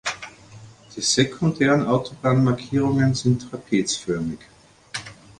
Die 0.95 1.01
sekundären 1.01 1.85
Autobahnmarkierungen 1.85 3.13
sind 3.13 3.47
trapezförmig. 3.47 4.39